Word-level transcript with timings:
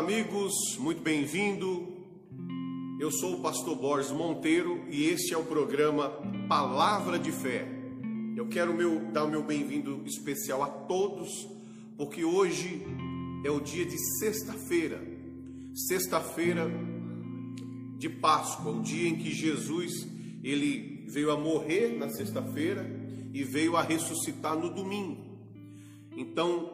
amigos, 0.00 0.78
muito 0.78 1.02
bem-vindo. 1.02 1.86
Eu 2.98 3.10
sou 3.10 3.34
o 3.34 3.42
pastor 3.42 3.76
Borges 3.76 4.10
Monteiro 4.10 4.82
e 4.88 5.04
este 5.04 5.34
é 5.34 5.36
o 5.36 5.44
programa 5.44 6.08
Palavra 6.48 7.18
de 7.18 7.30
Fé. 7.30 7.68
Eu 8.34 8.48
quero 8.48 8.72
meu, 8.72 9.12
dar 9.12 9.24
o 9.24 9.30
meu 9.30 9.42
bem-vindo 9.42 10.02
especial 10.06 10.62
a 10.62 10.68
todos, 10.68 11.46
porque 11.98 12.24
hoje 12.24 12.82
é 13.44 13.50
o 13.50 13.60
dia 13.60 13.84
de 13.84 13.98
sexta-feira, 14.18 15.06
sexta-feira 15.74 16.66
de 17.98 18.08
Páscoa, 18.08 18.72
o 18.72 18.80
dia 18.80 19.06
em 19.06 19.16
que 19.16 19.30
Jesus 19.30 20.08
ele 20.42 21.04
veio 21.08 21.30
a 21.30 21.36
morrer 21.36 21.98
na 21.98 22.08
sexta-feira 22.08 22.90
e 23.34 23.44
veio 23.44 23.76
a 23.76 23.82
ressuscitar 23.82 24.56
no 24.58 24.70
domingo. 24.70 25.38
Então, 26.16 26.72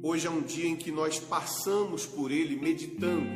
Hoje 0.00 0.28
é 0.28 0.30
um 0.30 0.42
dia 0.42 0.68
em 0.68 0.76
que 0.76 0.92
nós 0.92 1.18
passamos 1.18 2.06
por 2.06 2.30
ele 2.30 2.54
meditando 2.54 3.26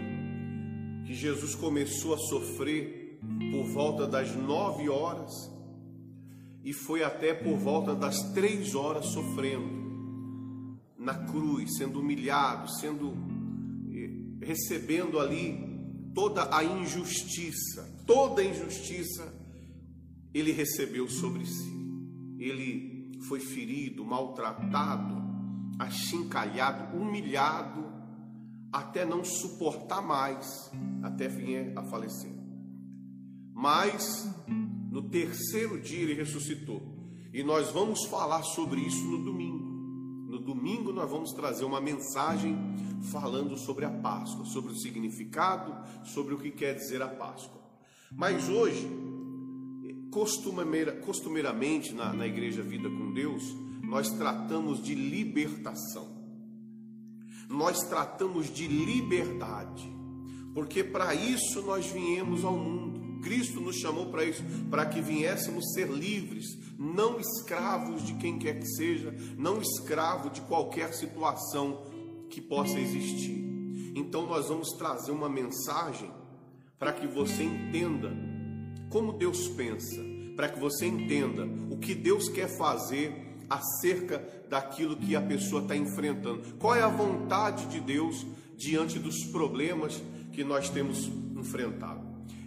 que 1.04 1.12
Jesus 1.12 1.56
começou 1.56 2.14
a 2.14 2.18
sofrer 2.18 3.18
por 3.50 3.64
volta 3.64 4.06
das 4.06 4.34
nove 4.36 4.88
horas 4.88 5.32
e 6.62 6.72
foi 6.72 7.02
até 7.02 7.34
por 7.34 7.56
volta 7.56 7.96
das 7.96 8.32
três 8.32 8.76
horas 8.76 9.06
sofrendo 9.06 9.82
na 10.96 11.14
cruz, 11.14 11.76
sendo 11.76 11.98
humilhado, 11.98 12.70
sendo 12.70 13.12
eh, 13.92 14.46
recebendo 14.46 15.18
ali 15.18 15.58
toda 16.14 16.56
a 16.56 16.62
injustiça, 16.62 18.04
toda 18.06 18.40
a 18.40 18.44
injustiça 18.44 19.34
ele 20.32 20.52
recebeu 20.52 21.08
sobre 21.08 21.44
si. 21.44 21.72
Ele 22.38 23.10
foi 23.26 23.40
ferido, 23.40 24.04
maltratado, 24.04 25.21
achincalhado, 25.82 26.96
humilhado, 26.96 27.84
até 28.72 29.04
não 29.04 29.24
suportar 29.24 30.00
mais, 30.00 30.70
até 31.02 31.28
vir 31.28 31.76
a 31.76 31.82
falecer. 31.82 32.32
Mas 33.52 34.28
no 34.90 35.02
terceiro 35.02 35.80
dia 35.80 36.02
ele 36.02 36.14
ressuscitou. 36.14 36.82
E 37.32 37.42
nós 37.42 37.70
vamos 37.70 38.04
falar 38.06 38.42
sobre 38.42 38.80
isso 38.80 39.04
no 39.04 39.24
domingo. 39.24 39.70
No 40.28 40.38
domingo 40.38 40.92
nós 40.92 41.10
vamos 41.10 41.32
trazer 41.32 41.64
uma 41.64 41.80
mensagem 41.80 42.56
falando 43.10 43.56
sobre 43.58 43.84
a 43.84 43.90
Páscoa, 43.90 44.44
sobre 44.46 44.72
o 44.72 44.76
significado, 44.76 45.74
sobre 46.04 46.34
o 46.34 46.38
que 46.38 46.50
quer 46.50 46.74
dizer 46.74 47.02
a 47.02 47.08
Páscoa. 47.08 47.60
Mas 48.10 48.48
hoje, 48.48 48.88
costumeiramente 50.10 51.94
na, 51.94 52.12
na 52.12 52.26
Igreja 52.26 52.62
Vida 52.62 52.88
com 52.88 53.12
Deus, 53.12 53.42
nós 53.92 54.08
tratamos 54.08 54.82
de 54.82 54.94
libertação. 54.94 56.08
Nós 57.46 57.78
tratamos 57.80 58.48
de 58.48 58.66
liberdade, 58.66 59.86
porque 60.54 60.82
para 60.82 61.14
isso 61.14 61.60
nós 61.60 61.84
viemos 61.88 62.42
ao 62.42 62.56
mundo. 62.56 63.20
Cristo 63.20 63.60
nos 63.60 63.76
chamou 63.76 64.06
para 64.06 64.24
isso, 64.24 64.42
para 64.70 64.86
que 64.86 65.02
viéssemos 65.02 65.74
ser 65.74 65.90
livres, 65.90 66.58
não 66.78 67.20
escravos 67.20 68.02
de 68.02 68.14
quem 68.14 68.38
quer 68.38 68.58
que 68.60 68.66
seja, 68.66 69.14
não 69.36 69.60
escravo 69.60 70.30
de 70.30 70.40
qualquer 70.40 70.94
situação 70.94 71.84
que 72.30 72.40
possa 72.40 72.80
existir. 72.80 73.44
Então 73.94 74.26
nós 74.26 74.48
vamos 74.48 74.70
trazer 74.78 75.12
uma 75.12 75.28
mensagem 75.28 76.10
para 76.78 76.94
que 76.94 77.06
você 77.06 77.42
entenda 77.42 78.10
como 78.88 79.12
Deus 79.12 79.48
pensa, 79.48 80.02
para 80.34 80.48
que 80.48 80.58
você 80.58 80.86
entenda 80.86 81.44
o 81.70 81.76
que 81.76 81.94
Deus 81.94 82.30
quer 82.30 82.48
fazer 82.56 83.31
acerca 83.52 84.24
daquilo 84.48 84.96
que 84.96 85.14
a 85.14 85.20
pessoa 85.20 85.62
está 85.62 85.76
enfrentando. 85.76 86.42
Qual 86.58 86.74
é 86.74 86.82
a 86.82 86.88
vontade 86.88 87.66
de 87.66 87.80
Deus 87.80 88.26
diante 88.56 88.98
dos 88.98 89.24
problemas 89.26 90.02
que 90.32 90.42
nós 90.42 90.70
temos 90.70 91.10
enfrentado? 91.36 92.00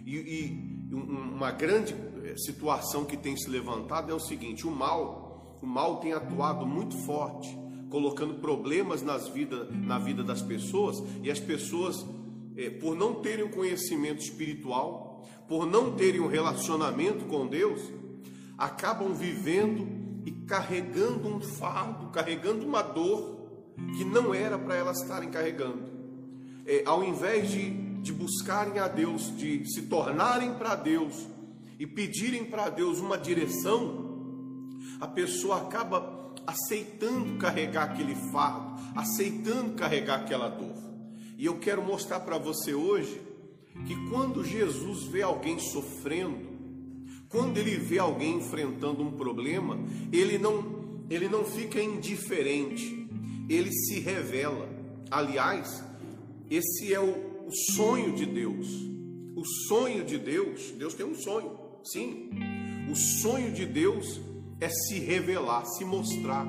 E, 0.04 0.16
e 0.16 0.92
uma 0.92 1.50
grande 1.52 1.94
eh, 2.24 2.34
situação 2.36 3.04
que 3.04 3.16
tem 3.16 3.36
se 3.36 3.48
levantado 3.48 4.10
é 4.10 4.14
o 4.14 4.20
seguinte: 4.20 4.66
o 4.66 4.70
mal, 4.70 5.58
o 5.62 5.66
mal 5.66 5.98
tem 6.00 6.12
atuado 6.12 6.66
muito 6.66 6.96
forte, 7.04 7.56
colocando 7.88 8.34
problemas 8.34 9.02
nas 9.02 9.28
vida, 9.28 9.64
na 9.70 9.98
vida 9.98 10.24
das 10.24 10.42
pessoas 10.42 11.02
e 11.22 11.30
as 11.30 11.38
pessoas, 11.38 12.04
é, 12.56 12.70
por 12.70 12.96
não 12.96 13.14
terem 13.14 13.48
conhecimento 13.48 14.20
espiritual, 14.20 15.24
por 15.48 15.66
não 15.66 15.94
terem 15.94 16.20
um 16.20 16.28
relacionamento 16.28 17.26
com 17.26 17.46
Deus, 17.46 17.80
acabam 18.58 19.12
vivendo 19.12 20.05
e 20.26 20.32
carregando 20.32 21.28
um 21.28 21.40
fardo, 21.40 22.08
carregando 22.08 22.66
uma 22.66 22.82
dor 22.82 23.36
que 23.96 24.04
não 24.04 24.34
era 24.34 24.58
para 24.58 24.74
elas 24.74 25.00
estarem 25.00 25.30
carregando. 25.30 25.84
É, 26.66 26.82
ao 26.84 27.04
invés 27.04 27.48
de, 27.48 27.70
de 28.02 28.12
buscarem 28.12 28.80
a 28.80 28.88
Deus, 28.88 29.34
de 29.36 29.64
se 29.72 29.82
tornarem 29.82 30.54
para 30.54 30.74
Deus 30.74 31.28
e 31.78 31.86
pedirem 31.86 32.44
para 32.44 32.68
Deus 32.68 32.98
uma 32.98 33.16
direção, 33.16 34.04
a 35.00 35.06
pessoa 35.06 35.62
acaba 35.62 36.34
aceitando 36.44 37.38
carregar 37.38 37.84
aquele 37.84 38.16
fardo, 38.32 38.80
aceitando 38.96 39.74
carregar 39.74 40.22
aquela 40.22 40.48
dor. 40.48 40.74
E 41.38 41.46
eu 41.46 41.58
quero 41.58 41.82
mostrar 41.82 42.20
para 42.20 42.36
você 42.36 42.74
hoje 42.74 43.20
que 43.86 43.94
quando 44.08 44.42
Jesus 44.42 45.04
vê 45.04 45.22
alguém 45.22 45.58
sofrendo, 45.60 46.45
quando 47.28 47.58
ele 47.58 47.76
vê 47.76 47.98
alguém 47.98 48.36
enfrentando 48.36 49.02
um 49.02 49.12
problema, 49.12 49.78
ele 50.12 50.38
não, 50.38 51.04
ele 51.10 51.28
não 51.28 51.44
fica 51.44 51.80
indiferente, 51.80 53.08
ele 53.48 53.72
se 53.72 54.00
revela. 54.00 54.68
Aliás, 55.10 55.82
esse 56.50 56.92
é 56.92 57.00
o, 57.00 57.46
o 57.46 57.52
sonho 57.74 58.14
de 58.14 58.26
Deus. 58.26 58.66
O 59.34 59.44
sonho 59.68 60.04
de 60.04 60.18
Deus, 60.18 60.72
Deus 60.78 60.94
tem 60.94 61.04
um 61.04 61.14
sonho, 61.14 61.58
sim. 61.84 62.30
O 62.90 62.94
sonho 62.94 63.52
de 63.52 63.66
Deus 63.66 64.20
é 64.60 64.68
se 64.68 64.98
revelar, 64.98 65.64
se 65.66 65.84
mostrar, 65.84 66.46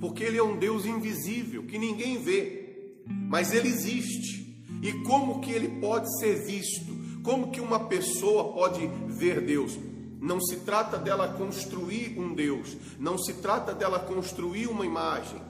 porque 0.00 0.24
Ele 0.24 0.38
é 0.38 0.42
um 0.42 0.56
Deus 0.56 0.86
invisível 0.86 1.64
que 1.64 1.78
ninguém 1.78 2.18
vê, 2.18 2.94
mas 3.06 3.52
Ele 3.52 3.68
existe. 3.68 4.64
E 4.82 4.92
como 5.04 5.40
que 5.40 5.50
Ele 5.50 5.80
pode 5.80 6.08
ser 6.18 6.44
visto? 6.44 6.92
Como 7.22 7.50
que 7.50 7.60
uma 7.60 7.80
pessoa 7.80 8.52
pode 8.52 8.80
ver 9.08 9.40
Deus? 9.40 9.78
Não 10.22 10.40
se 10.40 10.58
trata 10.58 10.96
dela 10.96 11.34
construir 11.36 12.16
um 12.16 12.32
Deus, 12.32 12.76
não 12.96 13.18
se 13.18 13.34
trata 13.34 13.74
dela 13.74 13.98
construir 13.98 14.68
uma 14.68 14.86
imagem. 14.86 15.42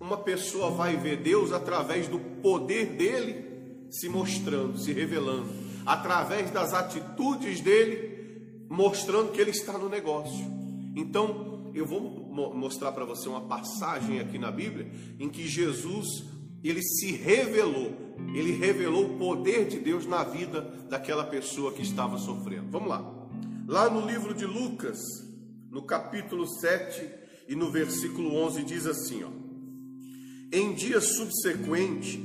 Uma 0.00 0.16
pessoa 0.16 0.70
vai 0.70 0.96
ver 0.96 1.18
Deus 1.18 1.52
através 1.52 2.08
do 2.08 2.18
poder 2.18 2.96
dele 2.96 3.44
se 3.90 4.08
mostrando, 4.08 4.78
se 4.78 4.94
revelando, 4.94 5.50
através 5.84 6.50
das 6.50 6.72
atitudes 6.72 7.60
dele, 7.60 8.64
mostrando 8.70 9.30
que 9.30 9.42
ele 9.42 9.50
está 9.50 9.76
no 9.76 9.90
negócio. 9.90 10.46
Então, 10.96 11.70
eu 11.74 11.84
vou 11.84 12.00
mostrar 12.54 12.92
para 12.92 13.04
você 13.04 13.28
uma 13.28 13.42
passagem 13.42 14.20
aqui 14.20 14.38
na 14.38 14.50
Bíblia 14.50 14.90
em 15.20 15.28
que 15.28 15.46
Jesus 15.46 16.06
ele 16.64 16.82
se 16.82 17.12
revelou, 17.12 17.92
ele 18.34 18.52
revelou 18.52 19.04
o 19.04 19.18
poder 19.18 19.68
de 19.68 19.78
Deus 19.78 20.06
na 20.06 20.24
vida 20.24 20.62
daquela 20.88 21.24
pessoa 21.24 21.72
que 21.72 21.82
estava 21.82 22.16
sofrendo. 22.16 22.70
Vamos 22.70 22.88
lá. 22.88 23.17
Lá 23.68 23.90
no 23.90 24.06
livro 24.06 24.32
de 24.32 24.46
Lucas, 24.46 24.98
no 25.70 25.82
capítulo 25.82 26.46
7 26.46 27.06
e 27.46 27.54
no 27.54 27.70
versículo 27.70 28.34
11, 28.34 28.62
diz 28.62 28.86
assim: 28.86 29.22
ó, 29.22 29.28
Em 30.50 30.72
dia 30.72 31.02
subsequente, 31.02 32.18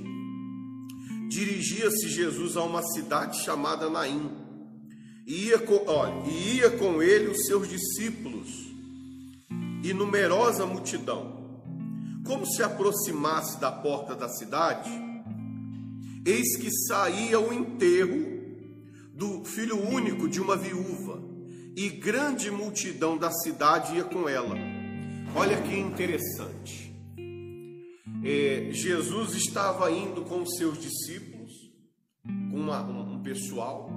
dirigia-se 1.28 2.08
Jesus 2.08 2.56
a 2.56 2.64
uma 2.64 2.82
cidade 2.82 3.44
chamada 3.44 3.90
Naim, 3.90 4.32
e 5.28 5.48
ia 5.48 5.60
com, 5.60 5.84
olha, 5.86 6.32
e 6.32 6.60
ia 6.60 6.72
com 6.78 7.04
ele 7.04 7.28
os 7.28 7.46
seus 7.46 7.68
discípulos 7.68 8.48
e 9.84 9.94
numerosa 9.94 10.66
multidão. 10.66 11.62
Como 12.26 12.46
se 12.46 12.64
aproximasse 12.64 13.60
da 13.60 13.70
porta 13.70 14.16
da 14.16 14.30
cidade, 14.30 14.90
eis 16.26 16.56
que 16.56 16.72
saía 16.88 17.38
o 17.38 17.52
enterro 17.52 18.32
do 19.14 19.44
filho 19.44 19.78
único 19.78 20.30
de 20.30 20.40
uma 20.40 20.56
viúva 20.56 21.33
e 21.76 21.90
grande 21.90 22.52
multidão 22.52 23.18
da 23.18 23.32
cidade 23.32 23.96
ia 23.96 24.04
com 24.04 24.30
ela. 24.30 24.56
Olha 25.36 25.62
que 25.62 25.76
interessante. 25.76 26.94
É, 28.24 28.70
Jesus 28.72 29.36
estava 29.36 29.92
indo 29.92 30.22
com 30.22 30.46
seus 30.46 30.78
discípulos, 30.80 31.52
com 32.24 32.58
uma, 32.58 32.84
um, 32.84 33.16
um 33.16 33.24
pessoal, 33.24 33.90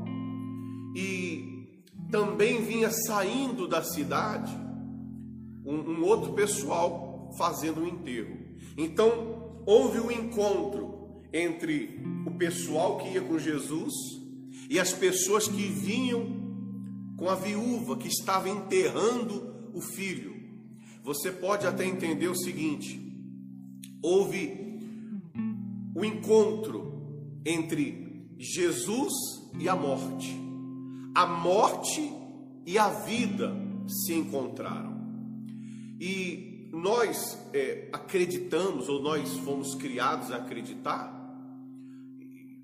e 0.97 1.69
também 2.11 2.63
vinha 2.65 2.91
saindo 2.91 3.69
da 3.69 3.83
cidade 3.83 4.53
um, 5.65 5.75
um 5.75 6.05
outro 6.05 6.33
pessoal 6.33 7.31
fazendo 7.37 7.83
um 7.83 7.87
enterro. 7.87 8.37
Então 8.77 9.63
houve 9.67 10.01
um 10.01 10.11
encontro 10.11 11.21
entre 11.33 12.01
o 12.25 12.31
pessoal 12.33 12.99
que 12.99 13.11
ia 13.11 13.21
com 13.21 13.39
Jesus 13.39 13.93
e 14.71 14.81
as 14.81 14.93
pessoas 14.93 15.47
que 15.47 15.63
vinham 15.63 16.36
com 17.17 17.29
a 17.29 17.35
viúva 17.35 17.97
que 17.97 18.09
estava 18.09 18.49
enterrando 18.49 19.71
o 19.73 19.81
filho. 19.81 20.37
Você 21.03 21.31
pode 21.31 21.67
até 21.67 21.85
entender 21.85 22.29
o 22.29 22.37
seguinte: 22.37 23.01
houve 24.03 24.81
o 25.95 26.05
encontro 26.05 27.41
entre 27.45 28.29
Jesus 28.39 29.13
e 29.59 29.69
a 29.69 29.75
morte. 29.75 30.37
A 31.15 31.27
morte 31.27 32.13
e 32.67 32.77
a 32.77 32.89
vida 32.89 33.55
se 33.89 34.13
encontraram. 34.13 34.97
E 35.99 36.69
nós 36.73 37.39
é, 37.55 37.89
acreditamos, 37.93 38.89
ou 38.89 39.01
nós 39.01 39.33
fomos 39.39 39.75
criados 39.75 40.31
a 40.31 40.37
acreditar, 40.37 41.15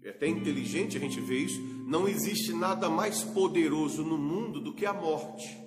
é 0.02 0.10
até 0.10 0.26
inteligente 0.26 0.96
a 0.98 1.00
gente 1.00 1.20
ver 1.20 1.38
isso, 1.38 1.60
não 1.86 2.08
existe 2.08 2.52
nada 2.52 2.88
mais 2.88 3.22
poderoso 3.22 4.02
no 4.02 4.16
mundo 4.16 4.60
do 4.60 4.72
que 4.72 4.86
a 4.86 4.92
morte. 4.92 5.58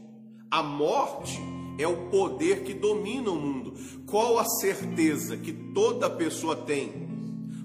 A 0.49 0.63
morte 0.63 1.39
é 1.77 1.87
o 1.87 2.09
poder 2.09 2.63
que 2.63 2.73
domina 2.73 3.29
o 3.29 3.35
mundo. 3.35 3.73
Qual 4.05 4.39
a 4.39 4.45
certeza 4.45 5.37
que 5.37 5.51
toda 5.51 6.09
pessoa 6.09 6.55
tem? 6.55 7.07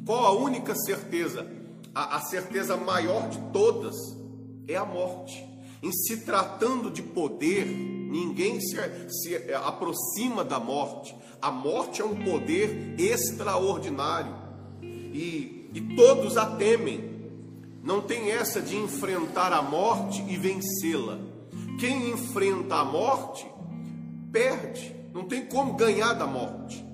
Qual 0.04 0.24
a 0.24 0.32
única 0.32 0.74
certeza? 0.74 1.46
A, 1.94 2.16
a 2.16 2.20
certeza 2.20 2.76
maior 2.76 3.28
de 3.28 3.38
todas 3.52 3.94
é 4.66 4.76
a 4.76 4.84
morte. 4.84 5.48
Em 5.82 5.92
se 5.92 6.24
tratando 6.24 6.90
de 6.90 7.02
poder, 7.02 7.66
ninguém 7.66 8.60
se, 8.60 8.76
se 9.08 9.54
aproxima 9.54 10.44
da 10.44 10.58
morte. 10.58 11.14
A 11.40 11.50
morte 11.50 12.02
é 12.02 12.04
um 12.04 12.22
poder 12.22 12.94
extraordinário 12.98 14.34
e, 14.82 15.70
e 15.72 15.94
todos 15.96 16.36
a 16.36 16.46
temem. 16.56 17.09
Não 17.82 18.00
tem 18.02 18.30
essa 18.30 18.60
de 18.60 18.76
enfrentar 18.76 19.52
a 19.52 19.62
morte 19.62 20.22
e 20.28 20.36
vencê-la. 20.36 21.18
Quem 21.78 22.10
enfrenta 22.10 22.76
a 22.76 22.84
morte 22.84 23.46
perde, 24.30 24.94
não 25.12 25.24
tem 25.24 25.46
como 25.46 25.74
ganhar 25.74 26.12
da 26.12 26.26
morte. 26.26 26.84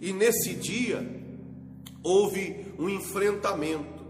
E 0.00 0.12
nesse 0.12 0.54
dia 0.54 1.06
houve 2.02 2.66
um 2.78 2.88
enfrentamento 2.88 4.06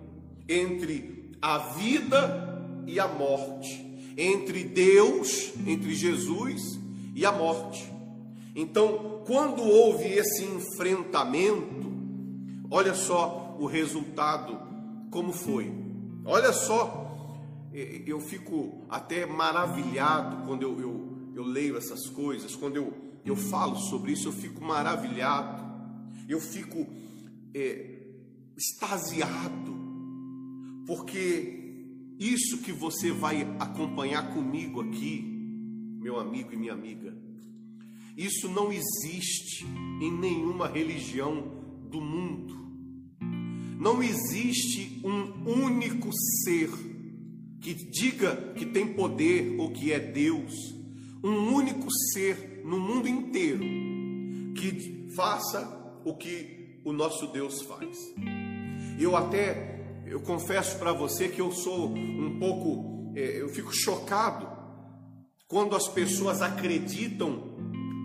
entre 0.48 1.32
a 1.40 1.58
vida 1.58 2.62
e 2.86 3.00
a 3.00 3.08
morte, 3.08 3.84
entre 4.16 4.64
Deus, 4.64 5.52
entre 5.66 5.94
Jesus 5.94 6.78
e 7.14 7.24
a 7.24 7.32
morte. 7.32 7.90
Então, 8.54 9.22
quando 9.26 9.62
houve 9.62 10.04
esse 10.04 10.44
enfrentamento, 10.44 11.92
olha 12.70 12.94
só 12.94 13.56
o 13.58 13.66
resultado 13.66 14.58
como 15.10 15.32
foi. 15.32 15.72
Olha 16.28 16.52
só, 16.52 17.68
eu 17.72 18.20
fico 18.20 18.84
até 18.88 19.26
maravilhado 19.26 20.46
quando 20.46 20.62
eu, 20.62 20.80
eu 20.80 21.18
eu 21.38 21.44
leio 21.44 21.76
essas 21.76 22.10
coisas, 22.10 22.56
quando 22.56 22.74
eu, 22.74 22.92
eu 23.24 23.36
falo 23.36 23.76
sobre 23.76 24.10
isso, 24.10 24.26
eu 24.26 24.32
fico 24.32 24.60
maravilhado, 24.60 25.64
eu 26.28 26.40
fico 26.40 26.84
é, 27.54 28.02
extasiado, 28.56 29.72
porque 30.84 31.86
isso 32.18 32.58
que 32.58 32.72
você 32.72 33.12
vai 33.12 33.42
acompanhar 33.60 34.34
comigo 34.34 34.80
aqui, 34.80 35.22
meu 36.00 36.18
amigo 36.18 36.52
e 36.52 36.56
minha 36.56 36.72
amiga, 36.72 37.16
isso 38.16 38.48
não 38.48 38.72
existe 38.72 39.64
em 39.64 40.10
nenhuma 40.10 40.66
religião 40.66 41.52
do 41.88 42.00
mundo. 42.00 42.57
Não 43.78 44.02
existe 44.02 45.00
um 45.04 45.64
único 45.64 46.10
ser 46.44 46.68
que 47.60 47.74
diga 47.74 48.52
que 48.54 48.66
tem 48.66 48.94
poder 48.94 49.56
ou 49.58 49.72
que 49.72 49.92
é 49.92 50.00
Deus 50.00 50.52
um 51.22 51.52
único 51.52 51.88
ser 52.12 52.62
no 52.64 52.78
mundo 52.78 53.08
inteiro 53.08 53.64
que 54.54 55.08
faça 55.14 56.00
o 56.04 56.14
que 56.14 56.80
o 56.84 56.92
nosso 56.92 57.26
Deus 57.28 57.62
faz. 57.62 57.96
Eu 58.98 59.16
até, 59.16 60.02
eu 60.06 60.20
confesso 60.20 60.78
para 60.78 60.92
você 60.92 61.28
que 61.28 61.40
eu 61.40 61.52
sou 61.52 61.88
um 61.94 62.38
pouco, 62.38 63.12
é, 63.16 63.40
eu 63.40 63.48
fico 63.48 63.70
chocado 63.72 64.48
quando 65.46 65.74
as 65.74 65.88
pessoas 65.88 66.42
acreditam 66.42 67.56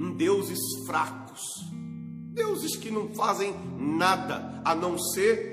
em 0.01 0.15
deuses 0.15 0.59
fracos, 0.85 1.41
deuses 2.31 2.75
que 2.75 2.89
não 2.89 3.09
fazem 3.13 3.53
nada 3.77 4.61
a 4.65 4.73
não 4.73 4.97
ser 4.97 5.52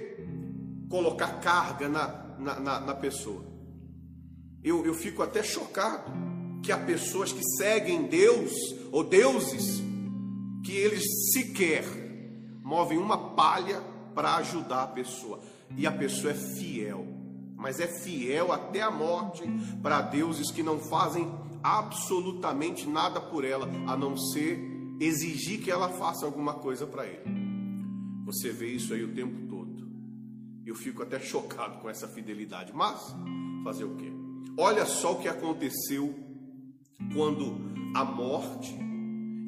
colocar 0.91 1.41
carga 1.41 1.89
na, 1.89 2.09
na, 2.39 2.61
na, 2.61 2.81
na 2.81 2.95
pessoa. 2.95 3.43
Eu, 4.63 4.85
eu 4.85 4.93
fico 4.93 5.23
até 5.23 5.43
chocado 5.43 6.13
que 6.63 6.71
há 6.71 6.77
pessoas 6.77 7.33
que 7.33 7.43
seguem 7.57 8.09
Deus 8.09 8.53
ou 8.93 9.03
deuses 9.03 9.81
que 10.63 10.73
eles 10.73 11.05
sequer 11.33 11.85
movem 12.63 12.99
uma 12.99 13.35
palha 13.35 13.81
para 14.15 14.37
ajudar 14.37 14.83
a 14.83 14.87
pessoa. 14.89 15.41
E 15.77 15.87
a 15.87 15.93
pessoa 15.93 16.33
é 16.33 16.37
fiel, 16.37 17.07
mas 17.57 17.81
é 17.81 17.87
fiel 17.87 18.53
até 18.53 18.83
a 18.83 18.91
morte 18.91 19.45
para 19.81 20.03
deuses 20.03 20.51
que 20.51 20.63
não 20.63 20.79
fazem 20.79 21.33
absolutamente 21.63 22.89
nada 22.89 23.21
por 23.21 23.45
ela, 23.45 23.69
a 23.87 23.97
não 23.97 24.17
ser 24.17 24.59
exigir 24.99 25.61
que 25.63 25.71
ela 25.71 25.89
faça 25.89 26.27
alguma 26.27 26.55
coisa 26.55 26.87
para 26.87 27.07
ele. 27.07 27.23
Você 28.27 28.51
vê 28.51 28.73
isso 28.73 28.93
aí 28.93 29.05
o 29.05 29.15
tempo. 29.15 29.50
Eu 30.71 30.77
fico 30.77 31.03
até 31.03 31.19
chocado 31.19 31.79
com 31.79 31.91
essa 31.91 32.07
fidelidade, 32.07 32.73
mas 32.73 33.13
fazer 33.65 33.83
o 33.83 33.97
quê? 33.97 34.13
Olha 34.57 34.87
só 34.87 35.15
o 35.15 35.21
que 35.21 35.27
aconteceu 35.27 36.15
quando 37.13 37.57
a 37.93 38.05
morte 38.05 38.73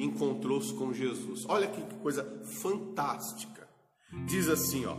encontrou-se 0.00 0.74
com 0.74 0.92
Jesus. 0.92 1.44
Olha 1.46 1.68
que 1.68 1.80
coisa 1.98 2.24
fantástica. 2.60 3.68
Diz 4.26 4.48
assim, 4.48 4.84
ó: 4.84 4.96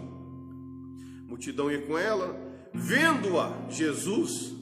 Multidão 1.28 1.70
ia 1.70 1.86
com 1.86 1.98
ela, 1.98 2.34
vendo-a, 2.74 3.70
Jesus, 3.70 4.56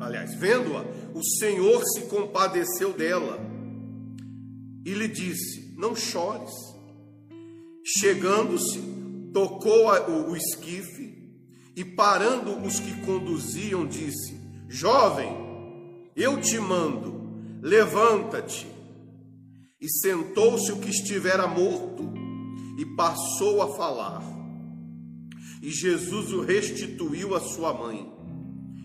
aliás, 0.00 0.34
vendo-a, 0.34 0.82
o 1.14 1.22
Senhor 1.22 1.82
se 1.92 2.06
compadeceu 2.06 2.94
dela 2.94 3.38
e 4.82 4.94
lhe 4.94 5.08
disse: 5.08 5.74
Não 5.76 5.94
chores. 5.94 6.54
Chegando-se, 7.84 9.01
tocou 9.32 9.88
o, 10.28 10.36
esquife 10.36 11.12
e 11.74 11.84
parando 11.84 12.58
os 12.64 12.78
que 12.78 13.00
conduziam, 13.02 13.86
disse: 13.86 14.40
Jovem, 14.68 15.30
eu 16.14 16.40
te 16.40 16.58
mando, 16.58 17.22
Levanta-te. 17.62 18.66
E 19.80 19.88
sentou-se 19.88 20.72
o 20.72 20.80
que 20.80 20.90
estivera 20.90 21.46
morto 21.46 22.12
e 22.76 22.84
passou 22.96 23.62
a 23.62 23.68
falar. 23.76 24.20
E 25.62 25.70
Jesus 25.70 26.32
o 26.32 26.40
restituiu 26.40 27.36
à 27.36 27.40
sua 27.40 27.72
mãe. 27.72 28.12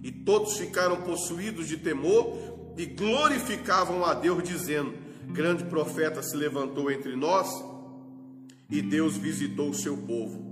E 0.03 0.11
todos 0.11 0.57
ficaram 0.57 1.01
possuídos 1.01 1.67
de 1.67 1.77
temor 1.77 2.75
e 2.77 2.85
glorificavam 2.85 4.05
a 4.05 4.13
Deus, 4.13 4.43
dizendo: 4.43 4.93
Grande 5.33 5.63
profeta 5.63 6.21
se 6.21 6.37
levantou 6.37 6.91
entre 6.91 7.15
nós 7.15 7.47
e 8.69 8.81
Deus 8.81 9.17
visitou 9.17 9.69
o 9.69 9.73
seu 9.73 9.97
povo. 9.97 10.45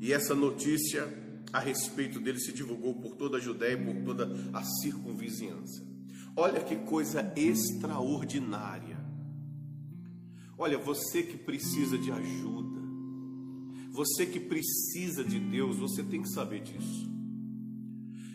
E 0.00 0.12
essa 0.12 0.34
notícia 0.34 1.06
a 1.52 1.60
respeito 1.60 2.18
dele 2.18 2.38
se 2.38 2.52
divulgou 2.52 2.94
por 2.94 3.14
toda 3.16 3.36
a 3.36 3.40
Judéia 3.40 3.74
e 3.74 3.84
por 3.84 4.02
toda 4.04 4.28
a 4.52 4.62
circunvizinhança. 4.62 5.86
Olha 6.34 6.60
que 6.60 6.76
coisa 6.76 7.32
extraordinária. 7.36 8.98
Olha, 10.56 10.78
você 10.78 11.22
que 11.22 11.36
precisa 11.36 11.98
de 11.98 12.10
ajuda, 12.10 12.80
você 13.90 14.24
que 14.24 14.40
precisa 14.40 15.22
de 15.22 15.38
Deus, 15.38 15.76
você 15.76 16.02
tem 16.02 16.22
que 16.22 16.30
saber 16.30 16.62
disso. 16.62 17.10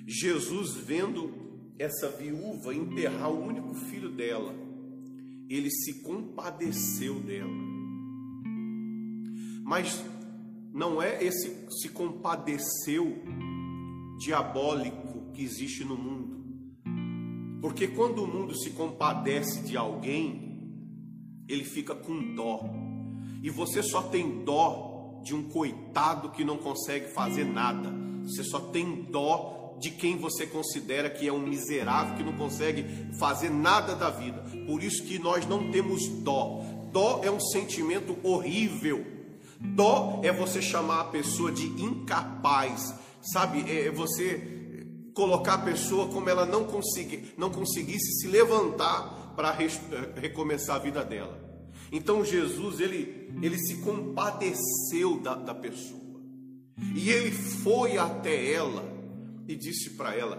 Jesus, 0.05 0.75
vendo 0.75 1.31
essa 1.79 2.09
viúva 2.09 2.73
enterrar 2.73 3.31
o 3.31 3.45
único 3.45 3.73
filho 3.73 4.09
dela, 4.09 4.53
ele 5.49 5.69
se 5.71 6.01
compadeceu 6.01 7.19
dela. 7.19 7.76
Mas 9.67 10.01
não 10.73 11.01
é 11.01 11.21
esse 11.21 11.67
se 11.69 11.89
compadeceu 11.89 13.21
diabólico 14.17 15.29
que 15.33 15.43
existe 15.43 15.83
no 15.83 15.97
mundo. 15.97 16.37
Porque 17.61 17.89
quando 17.89 18.23
o 18.23 18.27
mundo 18.27 18.57
se 18.57 18.69
compadece 18.69 19.63
de 19.63 19.75
alguém, 19.75 20.63
ele 21.49 21.65
fica 21.65 21.93
com 21.93 22.33
dó. 22.33 22.61
E 23.43 23.49
você 23.49 23.83
só 23.83 24.03
tem 24.03 24.45
dó 24.45 25.19
de 25.21 25.35
um 25.35 25.43
coitado 25.49 26.31
que 26.31 26.45
não 26.45 26.55
consegue 26.57 27.09
fazer 27.09 27.43
nada. 27.43 27.93
Você 28.23 28.45
só 28.45 28.61
tem 28.71 29.03
dó 29.11 29.75
de 29.81 29.91
quem 29.91 30.15
você 30.15 30.47
considera 30.47 31.09
que 31.09 31.27
é 31.27 31.33
um 31.33 31.45
miserável 31.45 32.15
que 32.15 32.23
não 32.23 32.37
consegue 32.37 32.85
fazer 33.19 33.49
nada 33.49 33.97
da 33.97 34.09
vida. 34.09 34.45
Por 34.65 34.81
isso 34.81 35.03
que 35.03 35.19
nós 35.19 35.45
não 35.45 35.69
temos 35.71 36.07
dó. 36.07 36.61
Dó 36.93 37.19
é 37.21 37.29
um 37.29 37.41
sentimento 37.41 38.17
horrível. 38.23 39.16
Dó 39.59 40.21
é 40.23 40.31
você 40.31 40.61
chamar 40.61 41.01
a 41.01 41.05
pessoa 41.05 41.51
de 41.51 41.65
incapaz, 41.81 42.93
sabe? 43.21 43.69
É 43.69 43.91
você 43.91 44.57
colocar 45.13 45.55
a 45.55 45.61
pessoa 45.63 46.07
como 46.09 46.29
ela 46.29 46.45
não, 46.45 46.65
consegui, 46.65 47.33
não 47.37 47.49
conseguisse 47.49 48.21
se 48.21 48.27
levantar 48.27 49.33
para 49.35 49.55
eh, 49.61 50.19
recomeçar 50.19 50.75
a 50.75 50.79
vida 50.79 51.03
dela. 51.03 51.47
Então 51.91 52.23
Jesus 52.23 52.79
ele, 52.79 53.33
ele 53.41 53.57
se 53.57 53.81
compadeceu 53.81 55.19
da, 55.21 55.35
da 55.35 55.55
pessoa. 55.55 56.21
E 56.95 57.09
ele 57.09 57.31
foi 57.31 57.97
até 57.97 58.51
ela 58.51 58.83
e 59.47 59.55
disse 59.55 59.91
para 59.91 60.13
ela: 60.15 60.37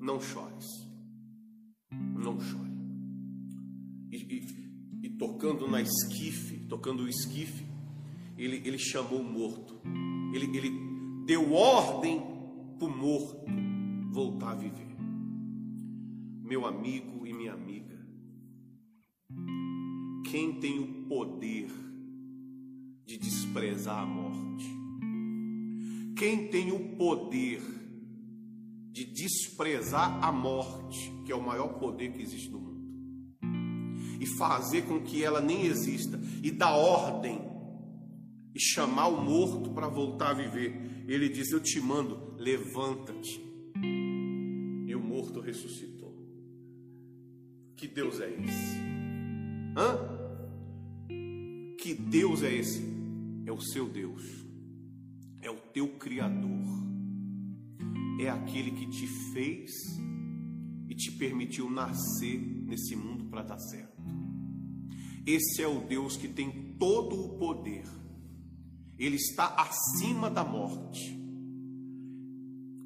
Não 0.00 0.20
chores, 0.20 0.64
não 1.92 2.40
chore. 2.40 2.64
E, 4.10 4.16
e, 4.16 5.06
e, 5.06 5.10
tocando 5.10 5.68
na 5.68 5.82
esquife, 5.82 6.60
tocando 6.68 7.02
o 7.02 7.08
esquife, 7.08 7.66
ele, 8.36 8.56
ele 8.64 8.78
chamou 8.78 9.20
o 9.20 9.24
morto, 9.24 9.80
ele, 10.34 10.56
ele 10.56 10.70
deu 11.24 11.52
ordem 11.52 12.20
para 12.78 12.86
o 12.86 12.90
morto 12.90 13.44
voltar 14.10 14.52
a 14.52 14.54
viver. 14.54 14.86
Meu 16.42 16.64
amigo 16.66 17.26
e 17.26 17.32
minha 17.32 17.52
amiga, 17.52 17.98
quem 20.30 20.60
tem 20.60 20.78
o 20.78 21.06
poder 21.08 21.70
de 23.04 23.16
desprezar 23.16 24.02
a 24.02 24.06
morte? 24.06 24.66
Quem 26.16 26.48
tem 26.48 26.72
o 26.72 26.96
poder 26.96 27.62
de 28.90 29.04
desprezar 29.04 30.24
a 30.24 30.32
morte, 30.32 31.12
que 31.24 31.32
é 31.32 31.34
o 31.36 31.42
maior 31.42 31.78
poder 31.78 32.12
que 32.12 32.22
existe 32.22 32.50
no 32.50 32.60
mundo, 32.60 32.80
e 34.18 34.26
fazer 34.38 34.82
com 34.82 35.02
que 35.02 35.22
ela 35.22 35.40
nem 35.40 35.66
exista, 35.66 36.18
e 36.42 36.50
dar 36.50 36.74
ordem, 36.74 37.38
e 38.56 38.58
chamar 38.58 39.08
o 39.08 39.22
morto 39.22 39.70
para 39.70 39.86
voltar 39.86 40.30
a 40.30 40.32
viver? 40.32 41.04
Ele 41.06 41.28
diz: 41.28 41.52
Eu 41.52 41.60
te 41.60 41.78
mando, 41.78 42.34
levanta-te. 42.38 43.38
E 44.86 44.94
o 44.94 45.00
morto 45.00 45.40
ressuscitou. 45.40 46.16
Que 47.76 47.86
Deus 47.86 48.18
é 48.18 48.30
esse? 48.30 48.76
Hã? 49.76 50.16
Que 51.78 51.92
Deus 51.92 52.42
é 52.42 52.54
esse? 52.54 52.82
É 53.44 53.52
o 53.52 53.60
seu 53.60 53.88
Deus, 53.88 54.22
é 55.40 55.50
o 55.50 55.56
teu 55.56 55.86
Criador, 55.98 56.66
é 58.18 58.28
aquele 58.28 58.72
que 58.72 58.88
te 58.88 59.06
fez 59.32 59.70
e 60.88 60.94
te 60.96 61.12
permitiu 61.12 61.70
nascer 61.70 62.40
nesse 62.40 62.96
mundo 62.96 63.26
para 63.26 63.42
dar 63.42 63.58
certo. 63.58 64.02
Esse 65.24 65.62
é 65.62 65.68
o 65.68 65.80
Deus 65.86 66.16
que 66.16 66.26
tem 66.26 66.74
todo 66.76 67.14
o 67.14 67.38
poder, 67.38 67.84
ele 68.98 69.16
está 69.16 69.54
acima 69.56 70.30
da 70.30 70.44
morte, 70.44 71.18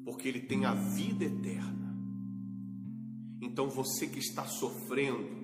porque 0.03 0.27
ele 0.27 0.41
tem 0.41 0.65
a 0.65 0.73
vida 0.73 1.23
eterna. 1.23 1.95
Então 3.41 3.69
você 3.69 4.07
que 4.07 4.19
está 4.19 4.45
sofrendo, 4.45 5.41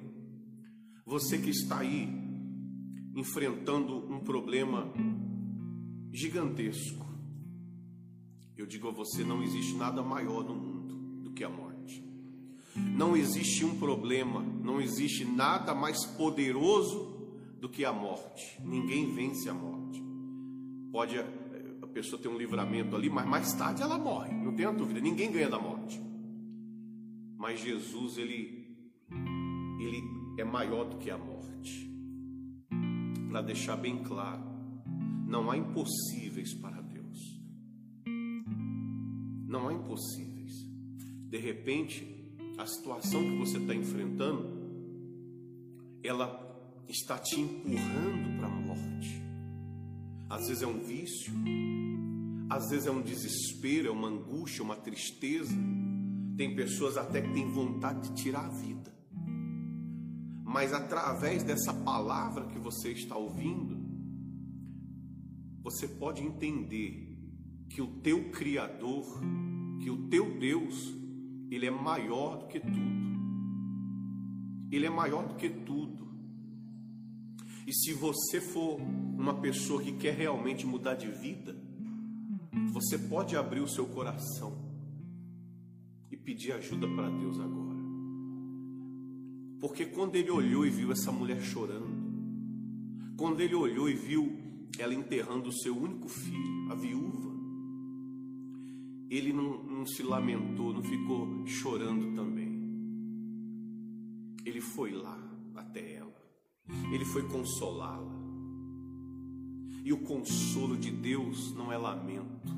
você 1.06 1.38
que 1.38 1.50
está 1.50 1.80
aí 1.80 2.08
enfrentando 3.16 3.98
um 4.14 4.20
problema 4.20 4.92
gigantesco. 6.12 7.06
Eu 8.56 8.66
digo 8.66 8.88
a 8.88 8.92
você: 8.92 9.24
não 9.24 9.42
existe 9.42 9.76
nada 9.76 10.02
maior 10.04 10.44
no 10.44 10.56
mundo 10.56 10.96
do 11.24 11.32
que 11.32 11.44
a 11.44 11.50
morte. 11.50 12.04
Não 12.76 13.18
existe 13.18 13.66
um 13.66 13.78
problema, 13.80 14.42
não 14.42 14.80
existe 14.80 15.26
nada 15.26 15.74
mais 15.74 16.06
poderoso 16.06 17.18
do 17.60 17.70
que 17.70 17.84
a 17.84 17.92
morte. 17.92 18.62
Ninguém 18.64 19.14
vence 19.14 19.50
a 19.50 19.54
morte. 19.54 19.87
Pode 20.92 21.18
a 21.20 21.88
pessoa 21.88 22.22
ter 22.22 22.28
um 22.28 22.38
livramento 22.38 22.96
ali, 22.96 23.10
mas 23.10 23.26
mais 23.28 23.54
tarde 23.54 23.82
ela 23.82 23.98
morre, 23.98 24.34
não 24.34 24.54
tenha 24.56 24.72
dúvida. 24.72 25.00
Ninguém 25.00 25.32
ganha 25.32 25.50
da 25.50 25.60
morte. 25.60 26.02
Mas 27.38 27.60
Jesus, 27.60 28.18
ele, 28.18 28.78
ele 29.80 30.04
é 30.38 30.44
maior 30.44 30.86
do 30.86 30.98
que 30.98 31.10
a 31.10 31.18
morte 31.18 31.88
para 33.30 33.42
deixar 33.42 33.76
bem 33.76 34.02
claro: 34.04 34.44
não 35.28 35.52
há 35.52 35.58
impossíveis 35.58 36.54
para 36.56 36.82
Deus. 36.82 37.40
Não 39.48 39.68
há 39.68 39.74
impossíveis. 39.74 40.52
De 41.30 41.38
repente, 41.38 42.36
a 42.58 42.66
situação 42.66 43.22
que 43.22 43.38
você 43.38 43.58
está 43.58 43.76
enfrentando, 43.76 44.58
ela 46.04 46.46
está 46.88 47.20
te 47.20 47.40
empurrando 47.40 48.38
para 48.38 48.48
a 48.48 48.50
morte. 48.50 49.27
Às 50.30 50.48
vezes 50.48 50.64
é 50.64 50.68
um 50.68 50.80
vício, 50.80 51.34
às 52.50 52.70
vezes 52.70 52.88
é 52.88 52.92
um 52.92 53.02
desespero, 53.02 53.88
é 53.88 53.92
uma 53.92 54.08
angústia, 54.08 54.64
uma 54.64 54.76
tristeza. 54.76 55.56
Tem 56.38 56.56
pessoas 56.56 56.98
até 56.98 57.22
que 57.22 57.34
têm 57.34 57.50
vontade 57.52 58.10
de 58.10 58.24
tirar 58.24 58.46
a 58.46 58.50
vida 58.50 58.98
mas 60.48 60.74
através 60.74 61.44
dessa 61.44 61.72
palavra 61.72 62.48
que 62.48 62.58
você 62.58 62.92
está 62.92 63.16
ouvindo, 63.16 63.78
você 65.62 65.88
pode 65.88 66.24
entender 66.24 67.16
que 67.70 67.82
o 67.82 67.88
teu 68.02 68.32
Criador, 68.32 69.06
que 69.82 69.92
o 69.92 70.08
teu 70.08 70.40
Deus, 70.40 70.96
ele 71.52 71.66
é 71.66 71.70
maior 71.70 72.38
do 72.38 72.48
que 72.48 72.62
tudo. 72.62 73.08
Ele 74.72 74.86
é 74.86 74.90
maior 74.90 75.28
do 75.28 75.36
que 75.36 75.48
tudo. 75.48 76.07
E 77.68 77.74
se 77.74 77.92
você 77.92 78.40
for 78.40 78.80
uma 78.80 79.42
pessoa 79.42 79.84
que 79.84 79.92
quer 79.92 80.16
realmente 80.16 80.66
mudar 80.66 80.96
de 80.96 81.12
vida, 81.12 81.54
você 82.72 82.98
pode 82.98 83.36
abrir 83.36 83.60
o 83.60 83.68
seu 83.68 83.86
coração 83.86 84.58
e 86.10 86.16
pedir 86.16 86.54
ajuda 86.54 86.88
para 86.88 87.10
Deus 87.10 87.38
agora. 87.38 87.78
Porque 89.60 89.86
quando 89.86 90.16
ele 90.16 90.32
olhou 90.32 90.66
e 90.66 90.70
viu 90.70 90.94
essa 90.94 91.12
mulher 91.12 91.42
chorando, 91.42 91.98
quando 93.18 93.42
ele 93.42 93.56
olhou 93.56 93.90
e 93.90 93.94
viu 93.94 94.40
ela 94.80 94.94
enterrando 94.94 95.50
o 95.50 95.54
seu 95.54 95.76
único 95.76 96.08
filho, 96.08 96.72
a 96.72 96.76
viúva, 96.76 97.36
ele 99.10 99.34
não, 99.34 99.64
não 99.64 99.86
se 99.86 100.04
lamentou, 100.04 100.74
não 100.74 100.84
ficou 100.84 101.46
chorando 101.46 102.16
também. 102.16 102.48
Ele 104.46 104.62
foi 104.62 104.92
lá 104.92 105.18
até 105.56 105.96
ela, 105.96 106.07
ele 106.92 107.06
foi 107.06 107.28
consolá-la. 107.28 108.16
E 109.84 109.94
o 109.94 110.00
consolo 110.00 110.76
de 110.78 110.92
Deus 110.92 111.54
não 111.56 111.72
é 111.72 111.78
lamento, 111.78 112.54